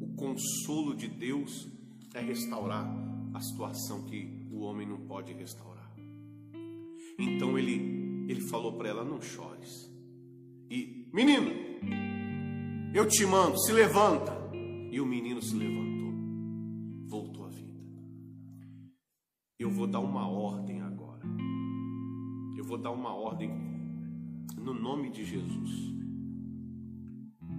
o 0.00 0.14
consolo 0.14 0.94
de 0.94 1.08
Deus 1.08 1.68
é 2.14 2.20
restaurar 2.20 2.86
a 3.32 3.40
situação 3.40 4.04
que 4.04 4.46
o 4.50 4.60
homem 4.60 4.86
não 4.86 5.00
pode 5.06 5.32
restaurar. 5.32 5.74
Então 7.18 7.58
ele, 7.58 8.26
ele 8.28 8.40
falou 8.48 8.74
para 8.74 8.88
ela: 8.88 9.04
Não 9.04 9.20
chores. 9.20 9.90
E, 10.70 11.08
menino, 11.12 11.50
eu 12.94 13.06
te 13.08 13.24
mando, 13.24 13.58
se 13.60 13.72
levanta. 13.72 14.44
E 14.90 15.00
o 15.00 15.06
menino 15.06 15.42
se 15.42 15.56
levantou, 15.56 16.12
voltou 17.08 17.46
à 17.46 17.48
vida. 17.48 17.82
Eu 19.58 19.70
vou 19.70 19.88
dar 19.88 19.98
uma 19.98 20.28
ordem. 20.28 20.83
Eu 22.64 22.68
vou 22.68 22.78
dar 22.78 22.92
uma 22.92 23.14
ordem 23.14 23.50
no 24.56 24.72
nome 24.72 25.10
de 25.10 25.22
Jesus. 25.22 25.70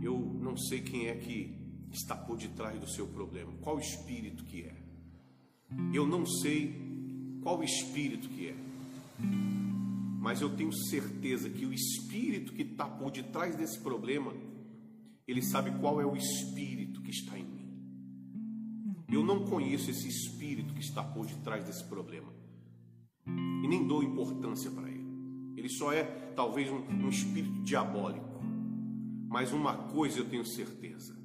Eu 0.02 0.18
não 0.42 0.58
sei 0.58 0.82
quem 0.82 1.08
é 1.08 1.16
que 1.16 1.56
está 1.92 2.16
por 2.16 2.36
detrás 2.38 2.80
do 2.80 2.88
seu 2.88 3.06
problema, 3.06 3.54
qual 3.62 3.78
espírito 3.78 4.44
que 4.44 4.64
é. 4.64 4.76
Eu 5.94 6.08
não 6.08 6.26
sei 6.26 6.74
qual 7.44 7.64
espírito 7.64 8.28
que 8.30 8.48
é 8.48 8.56
mas 10.26 10.42
eu 10.42 10.50
tenho 10.56 10.74
certeza 10.74 11.48
que 11.52 11.68
o 11.68 11.72
espírito 11.72 12.52
que 12.52 12.64
está 12.64 12.88
por 12.88 13.12
detrás 13.12 13.56
desse 13.56 13.80
problema, 13.80 14.34
ele 15.28 15.44
sabe 15.44 15.70
qual 15.80 16.02
é 16.02 16.06
o 16.06 16.16
espírito 16.16 17.00
que 17.04 17.12
está 17.12 17.38
em 17.38 17.44
mim. 17.44 19.06
Eu 19.08 19.24
não 19.24 19.46
conheço 19.46 19.92
esse 19.92 20.08
espírito 20.08 20.74
que 20.74 20.80
está 20.80 21.04
por 21.04 21.28
detrás 21.28 21.64
desse 21.64 21.84
problema 21.84 22.34
e 23.28 23.68
nem 23.68 23.88
dou 23.88 24.02
importância 24.04 24.72
para 24.72 24.90
ele. 24.90 24.95
Ele 25.66 25.74
só 25.74 25.92
é 25.92 26.04
talvez 26.36 26.70
um, 26.70 26.78
um 26.78 27.10
espírito 27.10 27.64
diabólico, 27.64 28.40
mas 29.28 29.52
uma 29.52 29.74
coisa 29.76 30.20
eu 30.20 30.30
tenho 30.30 30.46
certeza: 30.46 31.18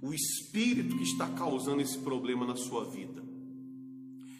o 0.00 0.14
espírito 0.14 0.96
que 0.96 1.02
está 1.02 1.28
causando 1.30 1.82
esse 1.82 1.98
problema 1.98 2.46
na 2.46 2.54
sua 2.54 2.84
vida, 2.84 3.24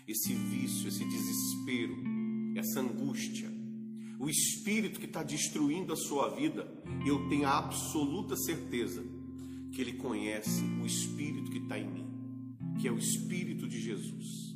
esse 0.07 0.33
vício, 0.33 0.87
esse 0.87 1.05
desespero, 1.05 1.97
essa 2.55 2.79
angústia, 2.79 3.51
o 4.17 4.31
espírito 4.31 5.01
que 5.01 5.07
está 5.07 5.25
destruindo 5.25 5.93
a 5.93 5.97
sua 5.97 6.29
vida, 6.29 6.65
eu 7.05 7.29
tenho 7.29 7.49
a 7.49 7.59
absoluta 7.59 8.37
certeza 8.37 9.05
que 9.73 9.81
ele 9.81 9.95
conhece 9.95 10.63
o 10.81 10.87
espírito 10.87 11.51
que 11.51 11.59
está 11.59 11.77
em 11.77 11.91
mim, 11.91 12.07
que 12.81 12.87
é 12.87 12.93
o 12.93 12.99
espírito 12.99 13.67
de 13.67 13.81
Jesus. 13.81 14.55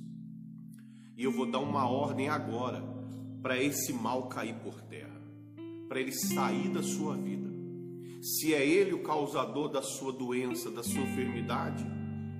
E 1.16 1.24
eu 1.24 1.32
vou 1.32 1.50
dar 1.50 1.58
uma 1.58 1.88
ordem 1.88 2.28
agora 2.28 2.99
para 3.42 3.62
esse 3.62 3.92
mal 3.92 4.28
cair 4.28 4.54
por 4.56 4.80
terra, 4.82 5.20
para 5.88 6.00
ele 6.00 6.12
sair 6.12 6.68
da 6.68 6.82
sua 6.82 7.16
vida. 7.16 7.48
Se 8.22 8.52
é 8.52 8.66
ele 8.66 8.92
o 8.92 9.02
causador 9.02 9.68
da 9.68 9.80
sua 9.80 10.12
doença, 10.12 10.70
da 10.70 10.82
sua 10.82 11.00
enfermidade, 11.00 11.86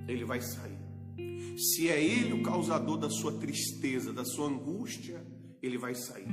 ele 0.07 0.23
vai 0.23 0.39
sair. 0.41 0.77
Se 1.57 1.89
é 1.89 2.01
ele 2.01 2.33
o 2.33 2.43
causador 2.43 2.97
da 2.97 3.09
sua 3.09 3.33
tristeza, 3.33 4.13
da 4.13 4.23
sua 4.23 4.47
angústia, 4.47 5.25
ele 5.61 5.77
vai 5.77 5.95
sair. 5.95 6.27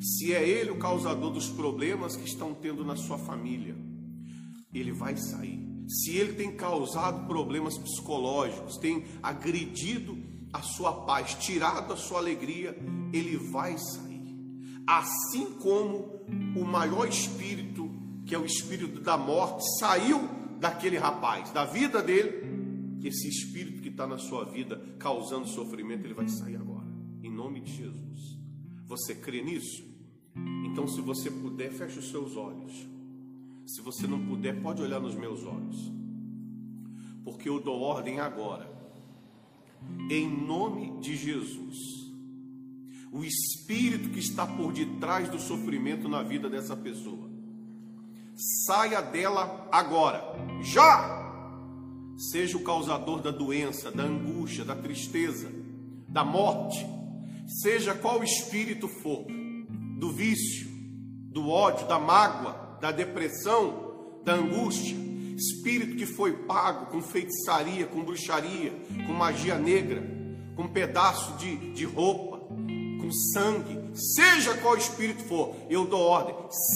Se 0.00 0.32
é 0.32 0.46
ele 0.46 0.70
o 0.70 0.78
causador 0.78 1.30
dos 1.30 1.48
problemas 1.48 2.16
que 2.16 2.24
estão 2.24 2.54
tendo 2.54 2.84
na 2.84 2.96
sua 2.96 3.18
família, 3.18 3.76
ele 4.72 4.92
vai 4.92 5.16
sair. 5.16 5.64
se 5.88 6.16
ele 6.16 6.32
tem 6.32 6.50
causado 6.56 7.28
problemas 7.28 7.78
psicológicos, 7.78 8.76
tem 8.76 9.04
agredido 9.22 10.18
a 10.52 10.60
sua 10.60 10.92
paz, 11.04 11.34
tirado 11.34 11.92
a 11.92 11.96
sua 11.96 12.18
alegria, 12.18 12.76
ele 13.16 13.36
vai 13.36 13.76
sair. 13.78 14.06
Assim 14.86 15.54
como 15.54 16.20
o 16.56 16.64
maior 16.64 17.08
espírito, 17.08 17.90
que 18.24 18.34
é 18.34 18.38
o 18.38 18.44
espírito 18.44 19.00
da 19.00 19.16
morte, 19.16 19.64
saiu 19.80 20.20
daquele 20.60 20.96
rapaz, 20.96 21.50
da 21.50 21.64
vida 21.64 22.02
dele, 22.02 22.46
esse 23.06 23.28
espírito 23.28 23.82
que 23.82 23.88
está 23.88 24.06
na 24.06 24.18
sua 24.18 24.44
vida 24.44 24.80
causando 24.98 25.46
sofrimento, 25.46 26.04
ele 26.04 26.14
vai 26.14 26.28
sair 26.28 26.56
agora, 26.56 26.86
em 27.22 27.30
nome 27.30 27.60
de 27.60 27.72
Jesus. 27.72 28.38
Você 28.86 29.14
crê 29.14 29.42
nisso? 29.42 29.84
Então, 30.64 30.86
se 30.86 31.00
você 31.00 31.30
puder, 31.30 31.72
feche 31.72 31.98
os 31.98 32.10
seus 32.10 32.36
olhos. 32.36 32.72
Se 33.66 33.80
você 33.80 34.06
não 34.06 34.24
puder, 34.26 34.60
pode 34.60 34.82
olhar 34.82 35.00
nos 35.00 35.14
meus 35.14 35.44
olhos. 35.44 35.92
Porque 37.24 37.48
eu 37.48 37.60
dou 37.60 37.80
ordem 37.80 38.20
agora, 38.20 38.70
em 40.10 40.28
nome 40.28 41.00
de 41.00 41.16
Jesus. 41.16 42.05
O 43.12 43.24
espírito 43.24 44.10
que 44.10 44.18
está 44.18 44.46
por 44.46 44.72
detrás 44.72 45.28
do 45.28 45.38
sofrimento 45.38 46.08
na 46.08 46.22
vida 46.22 46.50
dessa 46.50 46.76
pessoa, 46.76 47.30
saia 48.66 49.00
dela 49.00 49.68
agora, 49.72 50.22
já! 50.62 51.24
Seja 52.18 52.56
o 52.56 52.62
causador 52.62 53.20
da 53.20 53.30
doença, 53.30 53.90
da 53.90 54.02
angústia, 54.02 54.64
da 54.64 54.74
tristeza, 54.74 55.50
da 56.08 56.24
morte, 56.24 56.86
seja 57.62 57.94
qual 57.94 58.24
espírito 58.24 58.88
for, 58.88 59.26
do 59.98 60.10
vício, 60.12 60.66
do 61.30 61.48
ódio, 61.48 61.86
da 61.86 61.98
mágoa, 61.98 62.78
da 62.80 62.90
depressão, 62.90 64.20
da 64.24 64.34
angústia, 64.34 64.96
espírito 65.36 65.96
que 65.96 66.06
foi 66.06 66.32
pago 66.32 66.86
com 66.86 67.02
feitiçaria, 67.02 67.86
com 67.86 68.02
bruxaria, 68.02 68.72
com 69.06 69.12
magia 69.12 69.58
negra, 69.58 70.02
com 70.54 70.66
pedaço 70.66 71.36
de, 71.36 71.72
de 71.72 71.84
roupa, 71.84 72.35
com 72.96 73.10
sangue, 73.10 73.78
seja 73.94 74.54
qual 74.58 74.76
espírito 74.76 75.22
for, 75.24 75.54
eu 75.68 75.84
dou 75.86 76.00
ordem, 76.00 76.34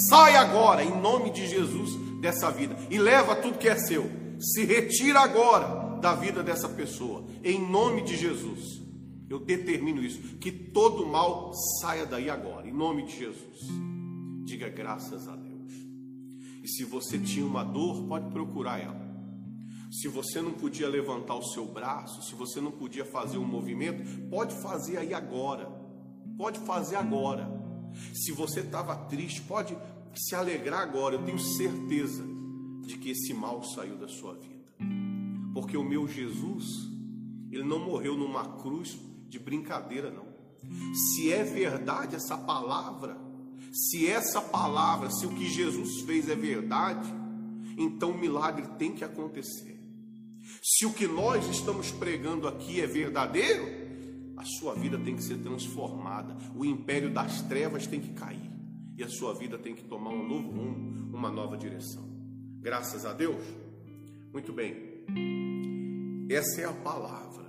sai 0.08 0.36
agora, 0.36 0.84
em 0.84 1.00
nome 1.00 1.30
de 1.30 1.46
Jesus, 1.46 1.90
dessa 2.20 2.50
vida, 2.50 2.76
e 2.90 2.98
leva 2.98 3.36
tudo 3.36 3.58
que 3.58 3.68
é 3.68 3.76
seu, 3.76 4.10
se 4.38 4.64
retira 4.64 5.20
agora 5.20 5.98
da 6.00 6.14
vida 6.14 6.42
dessa 6.42 6.68
pessoa, 6.68 7.24
em 7.44 7.60
nome 7.60 8.02
de 8.02 8.16
Jesus. 8.16 8.80
Eu 9.28 9.38
determino 9.38 10.02
isso, 10.02 10.20
que 10.38 10.50
todo 10.50 11.06
mal 11.06 11.52
saia 11.80 12.04
daí 12.04 12.28
agora, 12.28 12.68
em 12.68 12.72
nome 12.72 13.04
de 13.04 13.16
Jesus. 13.16 13.60
Diga 14.44 14.68
graças 14.68 15.28
a 15.28 15.36
Deus. 15.36 15.72
E 16.62 16.68
se 16.68 16.84
você 16.84 17.18
tinha 17.18 17.46
uma 17.46 17.62
dor, 17.62 18.06
pode 18.08 18.30
procurar 18.32 18.80
ela. 18.80 19.08
Se 19.90 20.08
você 20.08 20.40
não 20.40 20.52
podia 20.52 20.88
levantar 20.88 21.34
o 21.34 21.42
seu 21.42 21.66
braço, 21.66 22.22
se 22.22 22.34
você 22.34 22.60
não 22.60 22.70
podia 22.70 23.04
fazer 23.04 23.38
um 23.38 23.44
movimento, 23.44 24.02
pode 24.28 24.54
fazer 24.56 24.96
aí 24.96 25.14
agora. 25.14 25.79
Pode 26.40 26.58
fazer 26.60 26.96
agora. 26.96 27.46
Se 28.14 28.32
você 28.32 28.60
estava 28.60 28.96
triste, 28.96 29.42
pode 29.42 29.76
se 30.14 30.34
alegrar 30.34 30.80
agora. 30.80 31.16
Eu 31.16 31.22
tenho 31.22 31.38
certeza 31.38 32.24
de 32.80 32.96
que 32.96 33.10
esse 33.10 33.34
mal 33.34 33.62
saiu 33.62 33.98
da 33.98 34.08
sua 34.08 34.32
vida. 34.36 34.72
Porque 35.52 35.76
o 35.76 35.84
meu 35.84 36.08
Jesus, 36.08 36.64
ele 37.52 37.62
não 37.62 37.78
morreu 37.78 38.16
numa 38.16 38.56
cruz 38.56 38.98
de 39.28 39.38
brincadeira, 39.38 40.10
não. 40.10 40.24
Se 40.94 41.30
é 41.30 41.44
verdade 41.44 42.16
essa 42.16 42.38
palavra, 42.38 43.18
se 43.70 44.06
essa 44.06 44.40
palavra, 44.40 45.10
se 45.10 45.26
o 45.26 45.34
que 45.34 45.46
Jesus 45.46 46.00
fez 46.06 46.26
é 46.26 46.34
verdade, 46.34 47.06
então 47.76 48.12
o 48.12 48.18
milagre 48.18 48.66
tem 48.78 48.94
que 48.94 49.04
acontecer. 49.04 49.78
Se 50.62 50.86
o 50.86 50.92
que 50.94 51.06
nós 51.06 51.46
estamos 51.50 51.90
pregando 51.90 52.48
aqui 52.48 52.80
é 52.80 52.86
verdadeiro, 52.86 53.79
a 54.40 54.44
sua 54.44 54.74
vida 54.74 54.98
tem 54.98 55.14
que 55.14 55.22
ser 55.22 55.36
transformada, 55.42 56.34
o 56.56 56.64
império 56.64 57.12
das 57.12 57.42
trevas 57.42 57.86
tem 57.86 58.00
que 58.00 58.14
cair 58.14 58.50
e 58.96 59.04
a 59.04 59.08
sua 59.08 59.34
vida 59.34 59.58
tem 59.58 59.74
que 59.74 59.84
tomar 59.84 60.08
um 60.12 60.26
novo 60.26 60.50
rumo, 60.50 61.10
uma 61.12 61.30
nova 61.30 61.58
direção. 61.58 62.02
Graças 62.58 63.04
a 63.04 63.12
Deus. 63.12 63.44
Muito 64.32 64.50
bem. 64.50 65.04
Essa 66.30 66.62
é 66.62 66.64
a 66.64 66.72
palavra. 66.72 67.44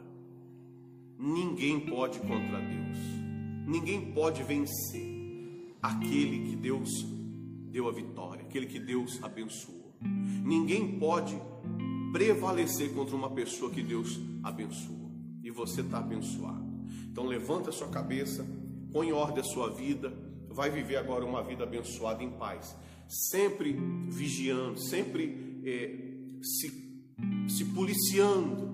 Ninguém 1.17 1.79
pode 1.79 2.19
contra 2.19 2.59
Deus. 2.59 2.97
Ninguém 3.65 4.11
pode 4.11 4.43
vencer 4.43 5.73
aquele 5.81 6.49
que 6.49 6.57
Deus 6.57 6.89
deu 7.71 7.87
a 7.87 7.91
vitória, 7.93 8.43
aquele 8.43 8.65
que 8.65 8.79
Deus 8.81 9.17
abençoou. 9.23 9.95
Ninguém 10.43 10.99
pode 10.99 11.41
prevalecer 12.11 12.93
contra 12.93 13.15
uma 13.15 13.29
pessoa 13.29 13.71
que 13.71 13.81
Deus 13.81 14.19
abençoou. 14.43 15.09
E 15.41 15.49
você 15.49 15.79
está 15.79 15.99
abençoado. 15.99 16.70
Então 17.11 17.25
levanta 17.25 17.69
a 17.69 17.73
sua 17.73 17.89
cabeça, 17.89 18.45
põe 18.91 19.09
em 19.09 19.11
ordem 19.11 19.41
a 19.41 19.43
sua 19.43 19.69
vida, 19.69 20.13
vai 20.49 20.69
viver 20.69 20.95
agora 20.95 21.25
uma 21.25 21.43
vida 21.43 21.63
abençoada 21.63 22.23
em 22.23 22.31
paz. 22.31 22.75
Sempre 23.07 23.77
vigiando, 24.09 24.79
sempre 24.79 25.61
é, 25.65 26.11
se, 26.41 26.71
se 27.49 27.65
policiando 27.65 28.71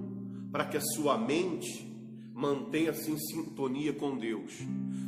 para 0.52 0.66
que 0.66 0.78
a 0.78 0.82
sua 0.82 1.18
mente 1.18 1.86
mantenha-se 2.34 3.12
em 3.12 3.18
sintonia 3.18 3.92
com 3.94 4.16
Deus. 4.16 4.54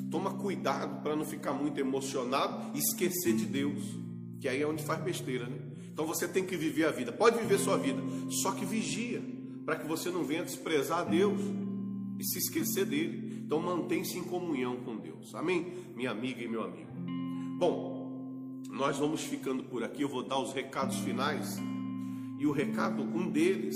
Toma 0.09 0.33
cuidado 0.33 1.03
para 1.03 1.15
não 1.15 1.23
ficar 1.23 1.53
muito 1.53 1.79
emocionado 1.79 2.75
e 2.75 2.79
esquecer 2.79 3.35
de 3.35 3.45
Deus, 3.45 3.83
que 4.39 4.47
aí 4.47 4.61
é 4.61 4.67
onde 4.67 4.83
faz 4.83 5.03
besteira, 5.03 5.45
né? 5.45 5.59
Então 5.93 6.07
você 6.07 6.27
tem 6.27 6.43
que 6.43 6.57
viver 6.57 6.85
a 6.85 6.91
vida. 6.91 7.11
Pode 7.11 7.37
viver 7.37 7.59
sua 7.59 7.77
vida, 7.77 8.01
só 8.41 8.53
que 8.53 8.65
vigia 8.65 9.21
para 9.65 9.75
que 9.75 9.87
você 9.87 10.09
não 10.09 10.23
venha 10.23 10.43
desprezar 10.43 11.07
Deus 11.07 11.39
e 12.19 12.23
se 12.23 12.37
esquecer 12.37 12.85
dele. 12.85 13.41
Então 13.45 13.61
mantém-se 13.61 14.17
em 14.17 14.23
comunhão 14.23 14.77
com 14.83 14.97
Deus. 14.97 15.33
Amém? 15.33 15.73
Minha 15.95 16.11
amiga 16.11 16.43
e 16.43 16.47
meu 16.47 16.63
amigo. 16.63 16.91
Bom, 17.57 18.61
nós 18.69 18.97
vamos 18.97 19.21
ficando 19.21 19.63
por 19.63 19.83
aqui. 19.83 20.01
Eu 20.01 20.09
vou 20.09 20.23
dar 20.23 20.39
os 20.39 20.53
recados 20.53 20.97
finais. 20.99 21.57
E 22.37 22.45
o 22.45 22.51
recado, 22.51 23.01
um 23.01 23.29
deles, 23.29 23.75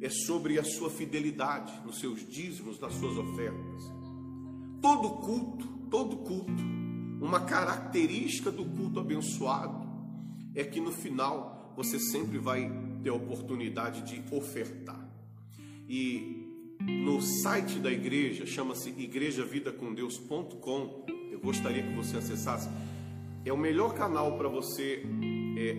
é 0.00 0.08
sobre 0.08 0.58
a 0.58 0.64
sua 0.64 0.90
fidelidade 0.90 1.72
nos 1.84 1.98
seus 1.98 2.26
dízimos, 2.28 2.78
nas 2.78 2.92
suas 2.94 3.16
ofertas. 3.16 3.82
Todo 4.80 5.10
culto, 5.20 5.66
todo 5.90 6.16
culto, 6.18 6.62
uma 7.20 7.40
característica 7.40 8.50
do 8.50 8.64
culto 8.64 9.00
abençoado 9.00 9.86
é 10.54 10.62
que 10.62 10.80
no 10.80 10.92
final 10.92 11.72
você 11.76 11.98
sempre 11.98 12.38
vai 12.38 12.70
ter 13.02 13.10
a 13.10 13.14
oportunidade 13.14 14.02
de 14.02 14.34
ofertar. 14.34 15.08
E 15.88 16.43
no 16.86 17.20
site 17.20 17.78
da 17.78 17.90
igreja, 17.90 18.46
chama-se 18.46 18.90
igrejavidacondeus.com, 18.90 21.04
eu 21.30 21.40
gostaria 21.40 21.82
que 21.82 21.94
você 21.94 22.18
acessasse. 22.18 22.68
É 23.44 23.52
o 23.52 23.56
melhor 23.56 23.94
canal 23.94 24.38
para 24.38 24.48
você 24.48 25.02
é, 25.56 25.76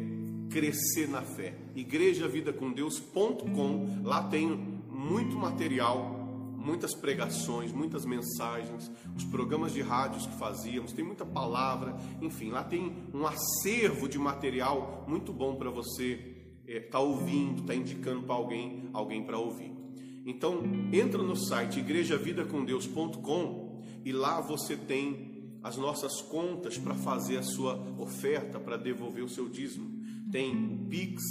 crescer 0.50 1.08
na 1.08 1.22
fé. 1.22 1.56
igrejavidacondeus.com, 1.76 4.02
lá 4.04 4.24
tem 4.24 4.48
muito 4.90 5.36
material, 5.36 6.26
muitas 6.58 6.96
pregações, 6.96 7.72
muitas 7.72 8.04
mensagens, 8.06 8.92
os 9.16 9.24
programas 9.24 9.72
de 9.74 9.82
rádios 9.82 10.26
que 10.26 10.36
fazíamos, 10.38 10.92
tem 10.94 11.06
muita 11.06 11.24
palavra, 11.26 11.96
enfim, 12.22 12.50
lá 12.50 12.64
tem 12.64 12.92
um 13.14 13.28
acervo 13.28 14.10
de 14.10 14.18
material 14.18 15.06
muito 15.08 15.32
bom 15.32 15.56
para 15.56 15.70
você 15.70 16.34
estar 16.68 16.68
é, 16.68 16.80
tá 16.80 17.00
ouvindo, 17.00 17.62
estar 17.62 17.74
tá 17.74 17.76
indicando 17.76 18.24
para 18.24 18.34
alguém, 18.34 18.90
alguém 18.94 19.24
para 19.24 19.38
ouvir. 19.38 19.85
Então, 20.26 20.64
entra 20.92 21.22
no 21.22 21.36
site 21.36 21.80
igrejavidacondeus.com 21.80 23.84
e 24.04 24.12
lá 24.12 24.42
você 24.42 24.76
tem 24.76 25.54
as 25.62 25.78
nossas 25.78 26.22
contas 26.22 26.78
para 26.78 26.96
fazer 26.96 27.38
a 27.38 27.44
sua 27.44 27.76
oferta, 27.98 28.60
para 28.60 28.76
devolver 28.76 29.24
o 29.24 29.30
seu 29.30 29.48
dízimo. 29.48 30.04
Tem 30.32 30.56
o 30.56 30.90
Pix, 30.90 31.22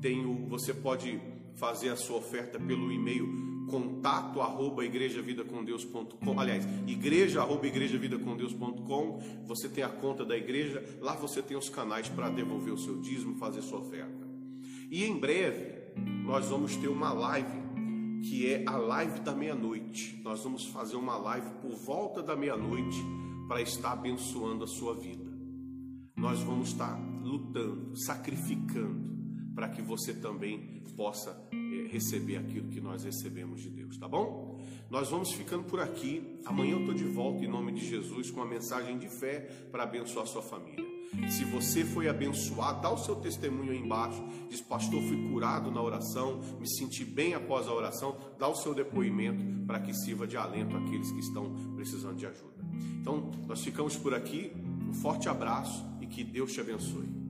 tem 0.00 0.24
o, 0.24 0.48
você 0.48 0.72
pode 0.72 1.20
fazer 1.56 1.90
a 1.90 1.96
sua 1.96 2.16
oferta 2.16 2.58
pelo 2.58 2.90
e-mail 2.90 3.46
contato 3.66 4.40
arroba 4.40 4.84
igrejavidacondeus.com 4.84 6.38
aliás, 6.38 6.64
igreja 6.86 7.40
arroba 7.40 7.66
igrejavidacondeus.com 7.66 9.20
você 9.44 9.68
tem 9.68 9.82
a 9.82 9.88
conta 9.88 10.24
da 10.24 10.36
igreja, 10.36 10.84
lá 11.00 11.16
você 11.16 11.42
tem 11.42 11.56
os 11.56 11.68
canais 11.68 12.08
para 12.08 12.30
devolver 12.30 12.72
o 12.72 12.78
seu 12.78 13.00
dízimo, 13.00 13.38
fazer 13.38 13.62
sua 13.62 13.80
oferta. 13.80 14.26
E 14.90 15.04
em 15.04 15.18
breve 15.18 15.74
nós 16.24 16.46
vamos 16.46 16.76
ter 16.76 16.88
uma 16.88 17.12
live 17.12 17.65
que 18.28 18.52
é 18.52 18.64
a 18.66 18.76
live 18.76 19.20
da 19.20 19.34
meia-noite 19.34 20.20
nós 20.22 20.42
vamos 20.42 20.66
fazer 20.66 20.96
uma 20.96 21.16
live 21.16 21.50
por 21.60 21.76
volta 21.76 22.22
da 22.22 22.34
meia-noite 22.34 22.98
para 23.46 23.62
estar 23.62 23.92
abençoando 23.92 24.64
a 24.64 24.66
sua 24.66 24.94
vida 24.94 25.26
nós 26.16 26.40
vamos 26.40 26.70
estar 26.70 26.98
lutando, 27.22 27.94
sacrificando, 27.94 29.14
para 29.54 29.68
que 29.68 29.82
você 29.82 30.14
também 30.14 30.82
possa 30.96 31.30
é, 31.52 31.88
receber 31.88 32.36
aquilo 32.36 32.68
que 32.68 32.80
nós 32.80 33.04
recebemos 33.04 33.60
de 33.60 33.68
Deus, 33.68 33.98
tá 33.98 34.08
bom? 34.08 34.58
Nós 34.88 35.10
vamos 35.10 35.32
ficando 35.32 35.64
por 35.64 35.78
aqui. 35.78 36.40
Amanhã 36.46 36.72
eu 36.72 36.80
estou 36.80 36.94
de 36.94 37.04
volta 37.04 37.44
em 37.44 37.48
nome 37.48 37.72
de 37.72 37.86
Jesus 37.86 38.30
com 38.30 38.40
uma 38.40 38.46
mensagem 38.46 38.98
de 38.98 39.08
fé 39.08 39.40
para 39.70 39.82
abençoar 39.82 40.26
sua 40.26 40.42
família. 40.42 40.85
Se 41.28 41.44
você 41.44 41.84
foi 41.84 42.08
abençoado, 42.08 42.82
dá 42.82 42.90
o 42.90 42.98
seu 42.98 43.16
testemunho 43.16 43.72
aí 43.72 43.78
embaixo. 43.78 44.22
Diz, 44.48 44.60
pastor, 44.60 45.02
fui 45.02 45.30
curado 45.30 45.70
na 45.70 45.82
oração, 45.82 46.40
me 46.58 46.68
senti 46.68 47.04
bem 47.04 47.34
após 47.34 47.66
a 47.66 47.72
oração. 47.72 48.16
Dá 48.38 48.48
o 48.48 48.54
seu 48.54 48.74
depoimento 48.74 49.44
para 49.66 49.80
que 49.80 49.92
sirva 49.94 50.26
de 50.26 50.36
alento 50.36 50.76
àqueles 50.76 51.10
que 51.10 51.20
estão 51.20 51.52
precisando 51.74 52.16
de 52.16 52.26
ajuda. 52.26 52.64
Então, 53.00 53.30
nós 53.46 53.62
ficamos 53.62 53.96
por 53.96 54.14
aqui. 54.14 54.52
Um 54.88 54.94
forte 54.94 55.28
abraço 55.28 55.84
e 56.00 56.06
que 56.06 56.22
Deus 56.22 56.52
te 56.52 56.60
abençoe. 56.60 57.25